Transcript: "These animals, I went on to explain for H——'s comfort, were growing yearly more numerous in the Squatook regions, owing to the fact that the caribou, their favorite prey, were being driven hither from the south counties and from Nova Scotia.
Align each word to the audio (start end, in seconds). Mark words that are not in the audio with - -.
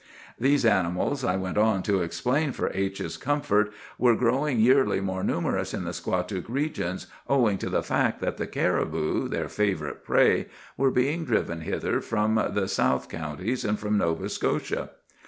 "These 0.39 0.65
animals, 0.65 1.23
I 1.23 1.35
went 1.35 1.59
on 1.59 1.83
to 1.83 2.01
explain 2.01 2.53
for 2.53 2.71
H——'s 2.73 3.17
comfort, 3.17 3.71
were 3.99 4.15
growing 4.15 4.59
yearly 4.59 4.99
more 4.99 5.23
numerous 5.23 5.75
in 5.75 5.83
the 5.83 5.93
Squatook 5.93 6.45
regions, 6.47 7.05
owing 7.27 7.59
to 7.59 7.69
the 7.69 7.83
fact 7.83 8.19
that 8.19 8.37
the 8.37 8.47
caribou, 8.47 9.27
their 9.27 9.47
favorite 9.47 10.03
prey, 10.03 10.47
were 10.75 10.89
being 10.89 11.23
driven 11.23 11.61
hither 11.61 12.01
from 12.01 12.33
the 12.33 12.67
south 12.67 13.09
counties 13.09 13.63
and 13.63 13.77
from 13.77 13.99
Nova 13.99 14.27
Scotia. 14.27 14.89